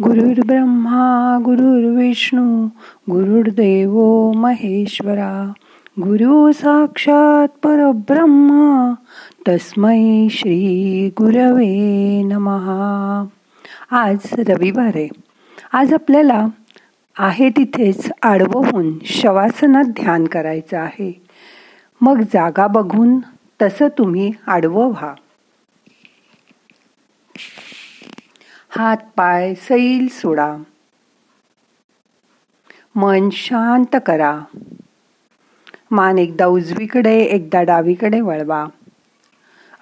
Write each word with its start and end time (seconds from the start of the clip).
ब्रह्मा 0.00 1.38
गुरुर्विष्णू 1.44 2.66
गुरुर्देव 3.10 4.00
महेश्वरा. 4.32 5.52
गुरु 6.00 6.52
साक्षात 6.52 7.48
परब्रह्मा 7.48 8.94
तस्मै 9.48 10.28
श्री 10.30 11.10
गुरवे 11.18 12.22
नमहा 12.22 13.24
आज 13.90 14.16
रविवार 14.32 14.92
आहे. 14.94 15.08
आज 15.72 15.94
आपल्याला 15.94 16.46
आहे 17.18 17.50
तिथेच 17.50 18.10
आडवं 18.22 18.66
होऊन 18.66 18.92
शवासनात 19.04 19.84
ध्यान 19.84 20.24
करायचं 20.24 20.78
आहे. 20.78 21.22
मग 22.00 22.20
जागा 22.20 22.66
बघून 22.66 23.18
तसं 23.62 23.88
तुम्ही 23.98 24.32
आडवं 24.46 24.88
व्हा. 24.88 25.14
हात 28.76 28.96
पाय 29.16 29.54
सैल 29.54 30.08
सोडा. 30.10 30.56
मन 32.94 33.28
शांत 33.32 33.96
करा. 34.06 34.40
मान 35.90 36.18
एकदा 36.18 36.46
उजवीकडे 36.46 37.20
एकदा 37.20 37.62
डावीकडे 37.62 38.20
वळवा. 38.20 38.66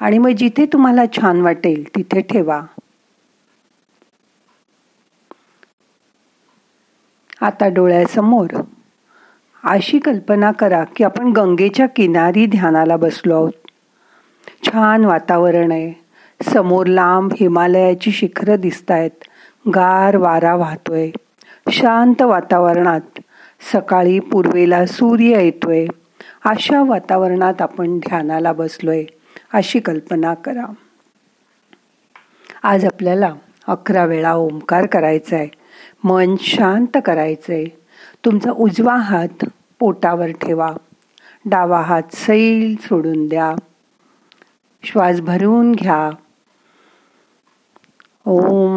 आणि 0.01 0.19
मग 0.19 0.29
जिथे 0.29 0.66
तुम्हाला 0.66 1.02
छान 1.07 1.41
वाटेल 1.41 1.97
तिथे 1.97 2.21
ठेवा. 2.21 2.63
आता 7.41 7.69
डोळ्यासमोर 7.69 8.61
अशी 9.65 9.99
कल्पना 9.99 10.52
करा 10.52 10.85
की 10.85 11.05
आपण 11.05 11.33
गंगेच्या 11.33 11.87
किनारी 11.87 12.47
ध्यानाला 12.47 12.97
बसलो 12.97 13.35
आहोत. 13.35 13.52
छान 14.66 15.05
वातावरण 15.05 15.73
आहे. 15.73 16.02
समोर 16.42 16.87
लांब 16.87 17.32
हिमालयाची 17.41 18.10
शिखरं 18.10 18.60
दिसतायत. 18.60 19.10
गार 19.74 20.16
वारा 20.16 20.55
वाहतोय. 20.55 21.10
शांत 21.70 22.23
वातावरणात. 22.23 23.01
सकाळी 23.73 24.18
पूर्वेला 24.18 24.87
सूर्य 24.87 25.45
येतोय. 25.45 25.87
अशा 26.45 26.82
वातावरणात 26.82 27.62
आपण 27.62 27.99
ध्यानाला 27.99 28.52
बसलोय 28.52 29.04
अशी 29.52 29.80
कल्पना 29.80 30.34
करा. 30.34 30.73
आज 32.62 32.84
आपल्याला 32.84 33.34
अकरा 33.66 34.04
वेळा 34.04 34.32
ओंकार 34.32 34.87
करायचा 34.87 35.37
आहे 35.37 35.49
मन 36.04 36.34
शांत 36.40 36.99
करायचं 37.04 37.52
आहे 37.52 37.65
तुमचा 38.24 38.51
उजवा 38.51 38.96
हात 38.96 39.45
पोटावर 39.79 40.27
ठेवा. 40.27 40.73
डावा 41.45 41.80
हात 41.80 42.02
सैल 42.12 42.77
सोडून 42.80 43.27
द्या. 43.27 43.54
श्वास 44.84 45.21
भरून 45.21 45.73
घ्या. 45.73 46.10
ओम 48.26 48.76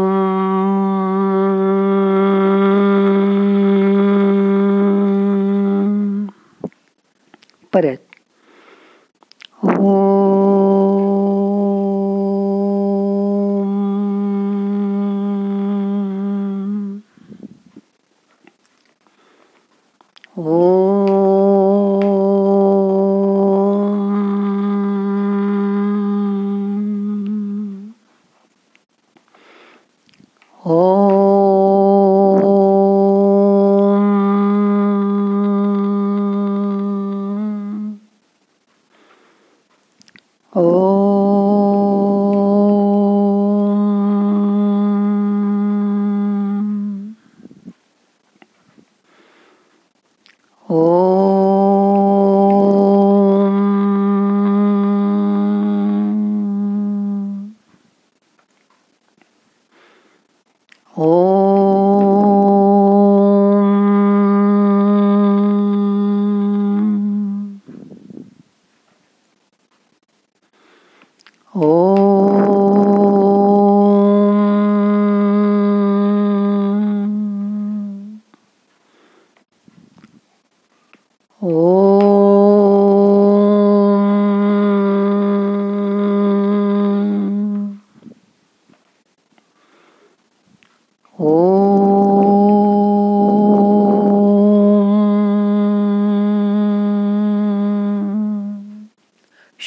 परत 7.74 8.02
ओ 9.82 9.94
Oh. 40.58 40.95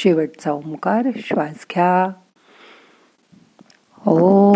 शेवटचा 0.01 0.53
ओंकार 0.53 1.07
श्वास 1.17 1.67
घ्या 1.75 2.11
ओ 4.07 4.53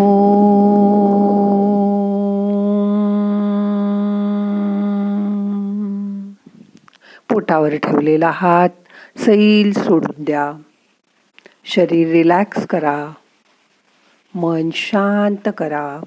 पोटावर 7.28 7.76
ठेवलेला 7.76 8.30
हात 8.34 8.68
सैल 9.18 9.72
सोडून 9.72 10.24
द्या. 10.24 10.52
शरीर 11.64 12.08
रिलॅक्स 12.08 12.66
करा. 12.66 13.10
मन 14.34 14.70
शांत 14.72 15.48
करा. 15.58 16.02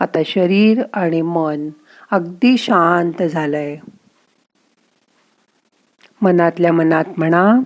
आता 0.00 0.18
शरीर 0.26 0.82
आणि 0.92 1.22
मन 1.22 1.68
अगदी 2.10 2.56
शांत 2.58 3.22
झालंय. 3.22 3.78
मनातल्या 6.22 6.72
मनात 6.72 7.04
म्हणा 7.16 7.58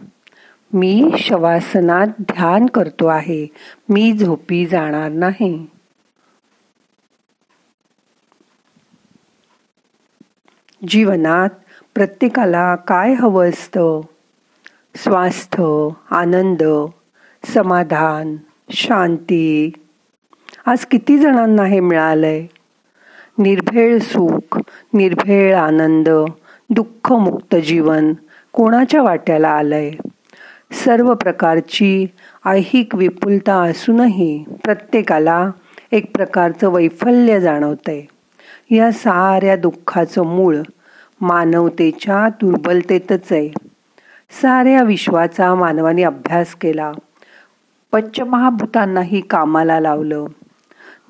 मी 0.72 1.10
शवासनात 1.18 2.06
ध्यान 2.20 2.66
करतो 2.66 3.06
आहे. 3.06 3.46
मी 3.88 4.12
झोपी 4.12 4.66
जाणार 4.66 5.10
नाही. 5.10 5.66
जीवनात 10.88 11.48
प्रत्येकाला 11.94 12.76
काय 12.76 13.12
हवं 13.12 13.48
असतं? 13.48 14.00
स्वास्थ्य 14.96 15.88
आनंद 16.10 16.62
समाधान 17.44 18.36
शांती. 18.70 19.72
आज 20.66 20.86
किती 20.86 21.18
जणांना 21.18 21.64
हे 21.64 21.80
मिळालंय? 21.80 22.46
निर्भेळ 23.38 23.98
सुख 23.98 24.58
निर्भेळ 24.94 25.56
आनंद 25.56 26.08
दुःखमुक्त 26.70 27.56
जीवन 27.56 28.12
कोणाच्या 28.54 29.02
वाट्याला 29.02 29.48
आलंय? 29.48 29.90
सर्व 30.72 31.14
प्रकारची 31.14 32.06
ऐहिक 32.46 32.94
विपुलता 32.94 33.54
असूनही 33.54 34.44
प्रत्येकाला 34.64 35.50
एक 35.92 36.16
प्रकारचं 36.16 36.68
वैफल्य 36.68 37.40
जाणवतंय. 37.40 38.02
या 38.70 38.92
साऱ्या 38.92 39.56
दुःखाचं 39.56 40.22
मूळ 40.22 40.56
मानवतेच्या 41.20 42.28
दुर्बलतेतच 42.28 43.32
आहे. 43.32 43.48
साऱ्या 44.42 44.82
विश्वाचा 44.82 45.54
मानवाने 45.54 46.02
अभ्यास 46.02 46.54
केला. 46.54 46.92
पंचमहाभूतांनाही 47.92 49.20
कामाला 49.20 49.80
लावलं. 49.80 50.26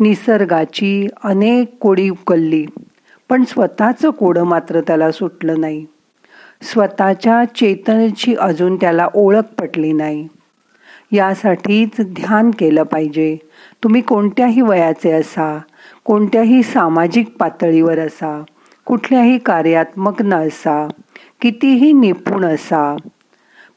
निसर्गाची 0.00 1.08
अनेक 1.24 1.76
कोडी 1.80 2.10
उकलली. 2.10 2.66
पण 3.28 3.44
स्वतःचं 3.44 4.10
कोडं 4.10 4.44
मात्र 4.44 4.80
त्याला 4.80 5.12
सुटलं 5.12 5.60
नाही. 5.60 5.86
स्वतःच्या 6.64 7.44
चेतनेची 7.44 8.34
अजून 8.34 8.76
त्याला 8.76 9.08
ओळख 9.14 9.60
पटली 9.60 9.92
नाही. 9.92 10.28
यासाठीच 11.12 12.00
ध्यान 12.00 12.50
केलं 12.50 12.82
पाहिजे. 12.82 13.36
तुम्ही 13.84 14.00
कोणत्याही 14.00 14.60
वयाचे 14.60 15.10
असा 15.10 15.58
कोणत्याही 16.04 16.62
सामाजिक 16.62 17.36
पातळीवर 17.36 17.98
असा 17.98 18.42
कुठल्याही 18.84 19.38
कार्यात्मक 19.38 20.22
न 20.22 20.34
असा 20.34 20.88
कितीही 21.40 21.92
निपुण 21.92 22.44
असा. 22.44 22.96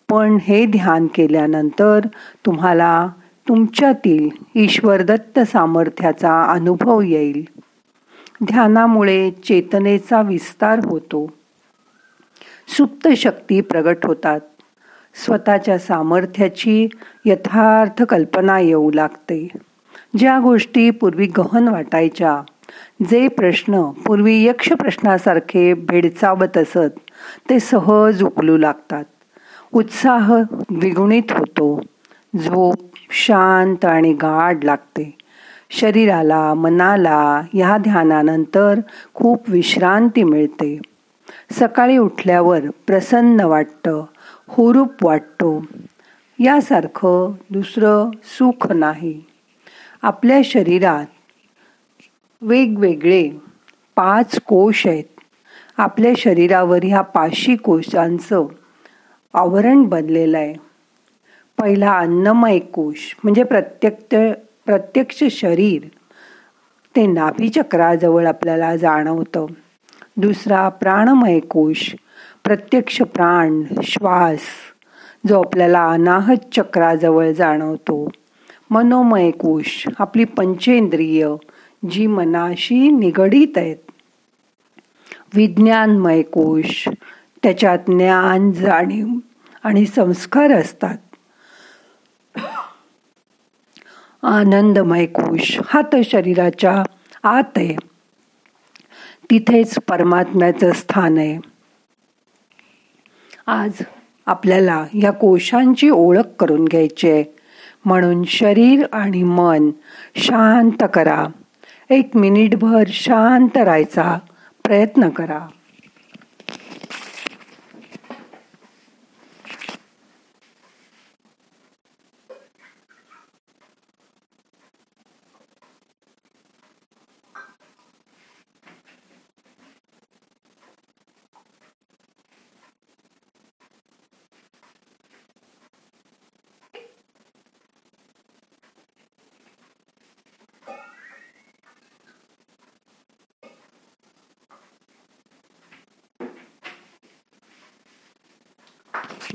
पण 0.10 0.38
हे 0.42 0.66
ध्यान 0.66 1.07
केल्यानंतर 1.16 2.00
तुम्हाला 2.45 3.07
तुमच्यातील 3.48 4.30
ईश्वरदत्त 4.56 5.39
सामर्थ्याचा 5.39 6.44
अनुभव 6.44 7.01
येईल. 7.01 7.48
ध्यानामुळे 8.44 9.31
चेतनेचा 9.31 10.22
विस्तार 10.22 10.80
होतो. 10.86 11.37
सुप्त 12.67 13.07
शक्ती 13.07 13.61
प्रगट 13.61 14.05
होतात. 14.05 14.39
स्वतःच्या 15.25 15.77
सामर्थ्याची 15.77 16.87
यथार्थ 17.25 18.03
कल्पना 18.03 18.59
येऊ 18.59 18.91
लागते. 18.91 19.47
ज्या 20.17 20.39
गोष्टी 20.39 20.89
पूर्वी 20.89 21.25
गहन 21.25 21.67
वाटायच्या 21.67 22.41
जे 23.11 23.27
प्रश्न 23.27 23.81
पूर्वी 23.81 24.43
यक्ष 24.43 24.71
प्रश्नासारखे 24.71 25.73
भेडचावत 25.73 26.57
असत 26.57 26.99
ते 27.49 27.59
सहज 27.59 28.23
उकलू 28.23 28.57
लागतात. 28.57 29.03
उत्साह 29.73 30.41
द्विगुणित 30.51 31.31
होतो. 31.31 31.81
झोप 32.35 32.75
शांत 33.11 33.85
आणि 33.85 34.13
गाढ 34.13 34.63
लागते. 34.63 35.17
शरीराला 35.69 36.53
मनाला 36.53 37.41
ह्या 37.53 37.77
ध्यानानंतर 37.77 38.79
खूप 39.13 39.43
विश्रांती 39.47 40.23
मिळते. 40.23 40.79
सकाळी 41.51 41.97
उठल्यावर 41.97 42.59
प्रसन्न 42.88 43.39
वाटतं 43.39 44.06
हुरूप 44.47 45.06
वाटतो. 45.06 45.65
यासारखं 46.39 47.31
दुसरं 47.50 48.09
सुख 48.24 48.71
नाही. 48.71 49.24
आपल्या 50.01 50.39
शरीरात 50.45 51.06
वेगवेगळे 52.41 53.29
पाच 53.95 54.39
कोश 54.39 54.88
आहेत. 54.88 55.03
आपल्या 55.77 56.12
शरीरावर 56.18 56.79
ह्या 56.83 57.01
पाचशी 57.01 57.56
कोशांचं 57.56 58.45
आवरण 59.33 59.83
बनलेलं 59.83 60.38
आहे. 60.38 60.53
पहिला 61.57 61.97
अन्नमय 61.97 62.59
कोश 62.59 63.15
म्हणजे 63.24 63.44
प्रत्यक्ष 63.44 64.15
प्रत्यक्ष 64.65 65.24
शरीर 65.31 65.88
ते 66.95 67.06
नाभीचक्राजवळ 67.06 68.25
आपल्याला 68.25 68.75
जाणवतं. 68.75 69.45
दुसरा 70.17 70.69
प्राणमय 70.69 71.39
कोश 71.39 71.95
प्रत्यक्ष 72.43 73.01
प्राण 73.01 73.63
श्वास 73.83 74.39
जो 75.27 75.39
आपल्याला 75.39 75.89
अनाहत 75.89 76.55
चक्राजवळ 76.55 77.31
जाणवतो. 77.31 78.09
मनोमय 78.69 79.31
कोश 79.31 79.87
आपली 79.99 80.23
पंचेंद्रिय 80.23 81.29
जी 81.89 82.07
मनाशी 82.07 82.91
निगडीत 82.91 83.57
आहेत. 83.57 83.75
विज्ञानमय 85.33 86.21
कोश 86.21 86.89
त्याच्यात 87.43 87.79
ज्ञान 87.87 88.51
जाणीव 88.51 89.07
आणि 89.63 89.85
संस्कार 89.85 90.51
असतात. 90.51 90.97
आनंदमय 94.23 95.05
कोश 95.05 95.59
हा 95.65 95.81
तर 95.93 96.01
शरीराच्या 96.05 96.83
आत 97.23 97.57
आहे. 97.57 97.96
तिथेच 99.31 99.75
परमात्म्याचं 99.75 100.71
स्थान 100.71 101.18
आहे. 101.18 101.39
आज 103.47 103.71
आपल्याला 104.25 104.85
या 104.94 105.12
कोशांची 105.12 105.89
ओळख 105.89 106.27
करून 106.39 106.65
घ्यायची 106.65 107.12
आहे. 107.12 107.24
म्हणून 107.85 108.24
शरीर 108.24 108.85
आणि 108.91 109.24
मन 109.24 109.71
शांत 110.15 110.83
करा. 110.94 111.27
एक 111.89 112.09
मिनिटभर 112.15 112.83
शांत 112.88 113.57
राहायचा 113.57 114.18
प्रयत्न 114.63 115.09
करा. 115.09 115.47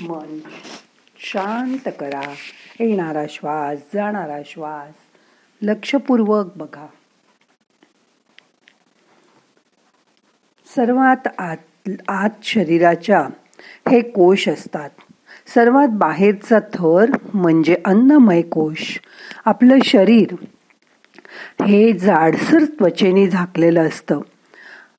मन. 0.00 0.38
शांत 1.18 1.92
करा. 2.00 2.34
येणारा 2.80 3.24
श्वास 3.28 3.78
जाणारा 3.94 4.38
श्वास. 4.46 4.94
लक्षपूर्वक 5.62 6.46
बघा. 6.56 6.86
सर्वात 10.76 11.28
आत 11.38 11.90
आत 12.08 12.30
शरीराच्या 12.42 13.28
हे 13.90 14.00
कोश 14.00 14.48
असतात. 14.48 14.90
सर्वात 15.54 15.88
बाहेरचा 15.88 16.58
थर 16.58 17.10
म्हणजे 17.34 17.76
अन्नमय 17.84 18.42
कोश. 18.42 19.00
आपलं 19.44 19.78
शरीर 19.84 20.34
हे 21.66 21.92
जाडसर 21.92 22.64
त्वचेने 22.64 23.28
झाकलेलं 23.28 23.88
असतं. 23.88 24.20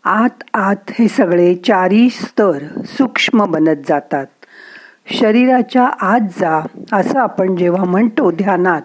आत 0.03 0.43
आत 0.53 0.91
हे 0.91 1.07
सगळे 1.07 1.55
चारी 1.55 2.09
स्तर 2.09 2.81
सूक्ष्म 2.85 3.45
बनत 3.45 3.77
जातात. 3.89 4.42
शरीराच्या 5.05 5.85
आत 5.85 6.19
जा 6.19 6.65
असं 6.91 7.19
आपण 7.19 7.55
जेव्हा 7.55 7.83
म्हणतो 7.83 8.31
ध्यानात 8.31 8.81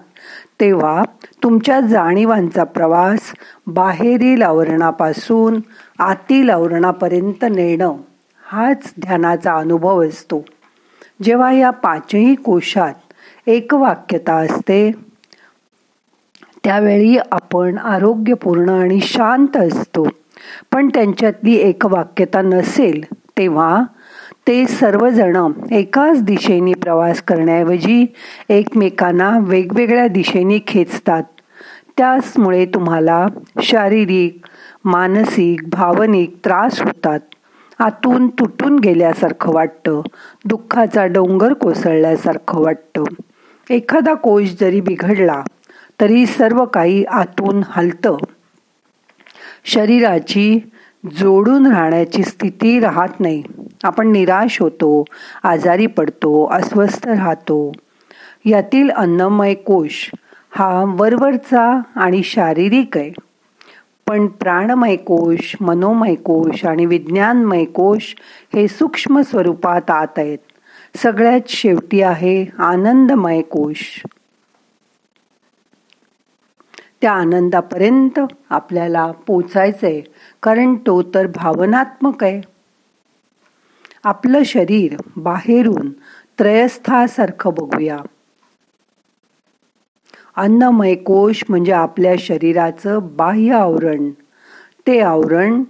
तेव्हा 0.60 1.02
तुमच्या 1.42 1.80
जाणीवांचा 1.80 2.64
प्रवास 2.64 3.18
बाहेरील 3.66 4.42
आवरणापासून 4.42 5.60
आतील 5.98 6.50
आवरणापर्यंत 6.50 7.44
नेणं 7.44 7.96
हाच 8.46 8.92
ध्यानाचा 9.00 9.54
अनुभव 9.54 10.08
असतो. 10.08 10.44
जेव्हा 11.22 11.52
या 11.52 11.70
पाचही 11.70 12.34
कोशात 12.34 13.12
एकवाक्यता 13.46 14.34
असते 14.34 14.92
त्यावेळी 16.64 17.18
आपण 17.32 17.78
आरोग्यपूर्ण 17.78 18.68
आणि 18.68 19.00
शांत 19.00 19.56
असतो. 19.56 20.08
पण 20.72 20.88
त्यांच्यातली 20.88 21.54
एकवाक्यता 21.54 22.42
नसेल 22.42 23.04
तेव्हा 23.14 23.82
ते 24.48 24.66
सर्वजण 24.66 25.52
एकाच 25.70 26.22
दिशेने 26.22 26.72
प्रवास 26.72 27.22
करण्याऐवजी 27.22 28.06
एकमेकांना 28.48 29.38
वेगवेगळ्या 29.42 30.08
दिशेने 30.08 30.58
खेचतात. 30.66 31.22
त्याचमुळे 31.96 32.66
तुम्हाला 32.66 33.26
शारीरिक 33.62 34.38
मानसिक 34.84 35.68
भावनिक 35.68 36.36
त्रास 36.44 36.82
होतात. 36.82 37.20
आतून 37.78 38.28
तुटून 38.28 38.78
गेल्यासारखं 38.78 39.52
वाटतं. 39.52 40.02
दुःखाचा 40.44 41.06
डोंगर 41.06 41.52
कोसळल्यासारखं 41.52 42.62
वाटतं. 42.62 43.04
एखादा 43.70 44.14
कोश 44.14 44.54
जरी 44.60 44.80
बिघडला 44.80 45.42
तरी 46.00 46.26
सर्व 46.26 46.64
काही 46.64 47.04
आतून 47.04 47.60
हलतं. 47.66 48.16
शरीराची 49.64 50.70
जोडून 51.12 51.66
राहण्याची 51.66 52.22
स्थिती 52.22 52.80
राहत 52.80 53.20
नाही. 53.20 53.42
आपण 53.84 54.12
निराश 54.12 54.60
होतो 54.60 55.04
आजारी 55.42 55.86
पडतो 55.86 56.46
अस्वस्थ 56.46 57.08
राहतो. 57.08 57.72
यातील 58.44 58.90
अन्नमय 58.90 59.54
कोश 59.54 60.10
हा 60.50 60.84
वरवरचा 60.88 61.80
आणि 61.96 62.22
शारीरिक 62.22 62.98
आहे. 62.98 63.12
पण 64.06 64.26
प्राणमय 64.26 64.96
कोश 64.96 65.56
मनोमय 65.60 66.14
कोश 66.14 66.64
आणि 66.64 66.86
विज्ञानमय 66.86 67.64
कोश 67.64 68.16
हे 68.54 68.68
सूक्ष्म 68.68 69.20
स्वरूपात 69.20 69.90
आत 69.90 70.18
आहेत. 70.18 70.38
सगळ्यात 70.96 71.40
शेवटी 71.48 72.02
आहे 72.02 72.46
आनंदमय 72.58 73.42
कोश. 73.42 74.02
त्या 77.00 77.12
आनंदापर्यंत 77.12 78.20
आपल्याला 78.50 79.12
पोचायचंय. 79.26 80.00
कारण 80.42 80.74
तो 80.74 81.02
तर 81.02 81.26
भावनात्मक 81.26 82.24
आहे. 82.24 82.40
आपलं 84.04 84.42
शरीर 84.42 84.96
बाहेरून 85.16 85.90
त्रयस्थासारखं 86.38 87.50
बघूया. 87.50 87.98
अन्नमय 90.36 90.94
कोश 90.94 91.44
म्हणजे 91.48 91.72
आपल्या 91.72 92.14
शरीराचं 92.18 92.98
बाह्य 93.16 93.52
आवरण. 93.52 94.10
ते 94.86 95.00
आवरण 95.00 95.64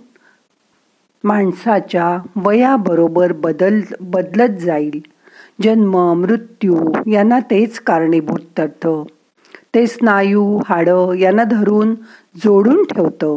माणसाच्या 1.25 2.18
वयाबरोबर 2.37 3.32
बदल 3.32 3.80
बदलत 4.00 4.58
जाईल. 4.60 5.00
जन्म 5.62 6.12
मृत्यू 6.14 6.92
यांना 7.10 7.40
तेच 7.40 7.80
कारणीभूत 7.80 8.40
ठरतं 8.56 9.02
ते 9.75 9.87
स्नायू 9.87 10.60
हाडं 10.66 11.12
यांना 11.12 11.44
धरून 11.44 11.94
जोडून 12.37 12.84
ठेवतं. 12.84 13.37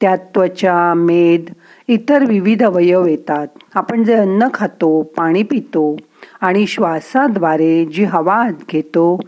त्यात 0.00 0.18
त्वचा 0.18 0.94
मेद 0.94 1.52
इतर 1.88 2.24
विविध 2.24 2.62
अवयव 2.62 3.06
येतात. 3.06 3.46
आपण 3.74 4.04
जे 4.04 4.14
अन्न 4.14 4.48
खातो 4.54 5.02
पाणी 5.02 5.42
पितो 5.42 5.96
आणि 6.40 6.66
श्वासाद्वारे 6.66 7.84
जी 7.84 8.04
हवा 8.04 8.48
घेतो 8.70 9.20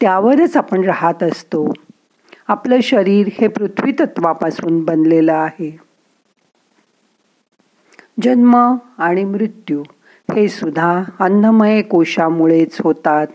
त्यावरच 0.00 0.56
आपण 0.56 0.84
राहत 0.84 1.22
असतो. 1.22 1.72
आपलं 2.48 2.80
शरीर 2.80 3.28
हे 3.40 3.48
पृथ्वी 3.48 3.92
तत्वापासून 3.92 4.84
बनलेलं 4.84 5.32
आहे. 5.32 5.78
जन्म 8.22 8.76
आणि 8.98 9.24
मृत्यू 9.24 9.82
हे 10.34 10.48
सुद्धा 10.48 11.02
अन्नमय 11.18 11.82
कोशामुळेच 11.82 12.80
होतात. 12.80 13.26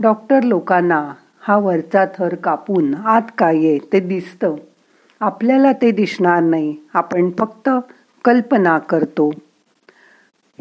डॉक्टर 0.00 0.42
लोकांना 0.42 1.12
हा 1.40 1.56
वरचा 1.56 2.04
थर 2.04 2.34
कापून 2.34 2.94
आत 2.94 3.22
काय 3.38 3.56
आहे 3.56 3.78
ते 3.92 4.00
दिसतं. 4.00 4.54
आपल्याला 5.24 5.72
ते 5.72 5.90
दिसणार 5.90 6.42
नाही. 6.42 6.76
आपण 6.94 7.30
फक्त 7.38 7.70
कल्पना 8.24 8.78
करतो. 8.78 9.30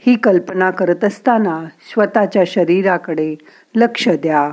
ही 0.08 0.16
कल्पना 0.16 0.72
करत 0.72 1.04
असताना 1.04 1.66
स्वतःच्या 1.66 2.44
शरीराकडे 2.48 3.36
लक्ष 3.76 4.10
द्या. 4.10 4.52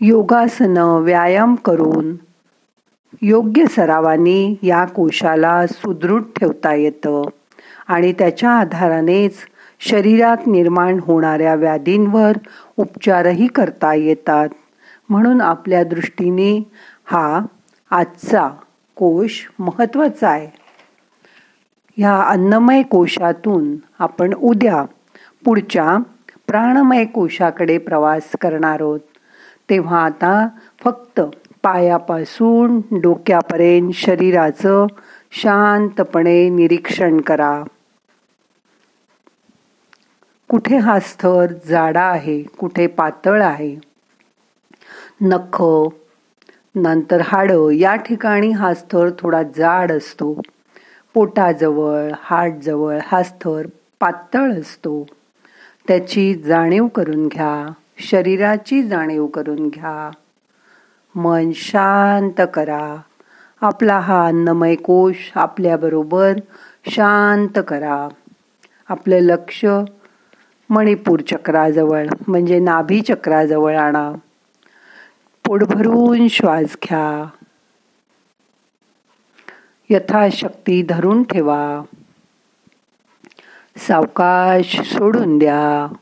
योगासनं 0.00 0.84
व्यायाम 0.84 1.54
करून 1.54 2.16
योग्य 3.22 3.64
सरावाने 3.66 4.58
या 4.62 4.84
कोशाला 4.84 5.66
सुदृढ 5.66 6.22
ठेवता 6.36 6.74
येतं 6.74 7.22
आणि 7.88 8.12
त्याच्या 8.12 8.50
आधारानेच 8.50 9.34
शरीरात 9.80 10.46
निर्माण 10.46 10.98
होणाऱ्या 11.02 11.54
व्याधींवर 11.54 12.32
उपचारही 12.76 13.46
करता 13.46 13.94
येतात. 13.94 14.48
म्हणून 15.08 15.40
आपल्या 15.40 15.84
दृष्टीने 15.84 16.70
हा 17.04 17.40
आजचा 17.90 18.48
कोश 18.96 19.48
महत्त्वाचा 19.58 20.28
आहे. 20.28 20.48
ह्या 21.96 22.22
अन्नमय 22.22 22.82
कोशातून 22.82 23.76
आपण 23.98 24.34
उद्या 24.34 24.84
पुढच्या 25.44 25.96
प्राणमय 26.46 27.04
कोशाकडे 27.04 27.78
प्रवास 27.78 28.30
करणार 28.40 28.80
आहोत. 28.80 29.00
तेव्हा 29.70 30.04
आता 30.04 30.48
फक्त 30.84 31.20
पायापासून 31.62 33.00
डोक्यापर्यंत 33.00 33.92
शरीराचं 33.94 34.86
शांतपणे 35.32 36.48
निरीक्षण 36.48 37.20
करा. 37.20 37.64
कुठे 40.48 40.76
हा 40.76 41.00
स्थर 41.00 41.46
जाडा 41.68 42.02
आहे 42.02 42.42
कुठे 42.42 42.86
पातळ 42.86 43.42
आहे? 43.42 43.76
नख 45.20 45.62
नंतर 46.74 47.20
हाडं. 47.24 47.70
या 47.70 47.96
ठिकाणी 47.96 48.50
हा 48.50 48.74
स्थर 48.74 49.10
थोडा 49.18 49.42
जाड 49.42 49.92
असतो. 49.92 50.40
पोटाजवळ 51.14 52.10
हाडजवळ 52.20 52.98
हा 53.06 53.22
स्थर 53.22 53.66
पातळ 54.00 54.52
असतो. 54.52 55.06
त्याची 55.88 56.34
जाणीव 56.34 56.86
करून 56.86 57.26
घ्या. 57.26 57.72
शरीराची 57.98 58.82
जाणीव 58.82 59.26
करून 59.26 59.68
घ्या. 59.68 60.10
मन 61.14 61.50
शांत 61.54 62.40
करा. 62.54 62.96
आपला 63.60 63.98
हा 63.98 64.26
अन्नमय 64.26 64.74
कोश 64.74 65.32
आपल्याबरोबर 65.34 66.32
शांत 66.90 67.58
करा. 67.68 68.08
आपलं 68.88 69.18
लक्ष 69.18 69.64
मणिपूर 70.70 71.20
चक्राजवळ 71.20 72.06
म्हणजे 72.28 72.58
नाभी 72.58 73.00
चक्राजवळ 73.00 73.76
आणा. 73.76 74.12
पोट 75.46 75.62
भरून 75.62 76.28
श्वास 76.28 76.76
घ्या. 76.84 77.30
यथाशक्ती 79.90 80.82
धरून 80.82 81.22
ठेवा. 81.22 81.82
सावकाश 83.76 84.80
सोडून 84.80 85.38
द्या. 85.38 85.94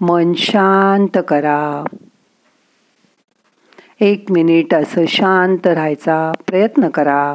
मन 0.00 0.32
शांत 0.32 1.18
करा. 1.28 1.84
एक 4.00 4.24
मिनिट 4.30 4.74
असं 4.74 5.06
शांत 5.06 5.66
राहायचा 5.66 6.32
प्रयत्न 6.46 6.88
करा. 6.88 7.34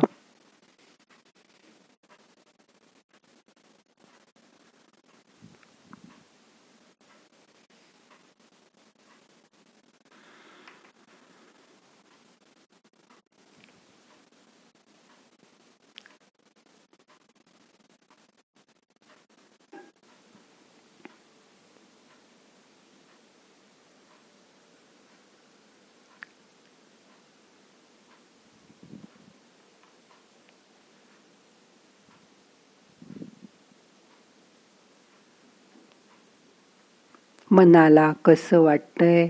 मनाला 37.52 38.14
कसं 38.26 38.60
वाटतंय 38.60 39.28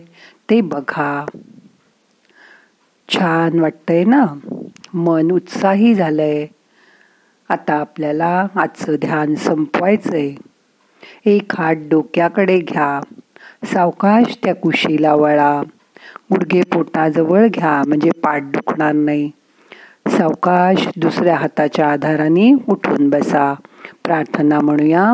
ते 0.50 0.62
बघा. 0.62 1.26
छान 3.10 3.60
वाटतंय 3.60 4.04
ना? 4.04 4.26
मन 4.94 5.32
उत्साही 5.32 5.94
झालंय. 5.96 6.46
आता 7.50 7.74
आपल्याला 7.74 8.48
आजचं 8.56 8.96
ध्यान 8.96 9.36
संपवायचंय. 9.36 10.32
एक 11.26 11.56
हात 11.56 11.76
डोक्याकडे 11.76 12.60
घ्या. 12.60 13.02
सावकाश 13.64 14.38
त्या 14.44 14.56
कुशीला 14.56 15.14
वळा. 15.16 15.62
गुडघे 16.32 16.62
पोटाजवळ 16.74 17.48
घ्या 17.48 17.84
म्हणजे 17.88 18.12
पाठ 18.12 18.42
दुखणार 18.42 18.92
नाही. 18.92 19.32
सावकाश 20.08 20.88
दुसऱ्या 20.98 21.36
हाताच्या 21.36 21.92
आधाराने 21.92 22.54
उठून 22.68 23.10
बसा. 23.10 23.54
प्रार्थना 24.04 24.60
म्हणूया. 24.60 25.14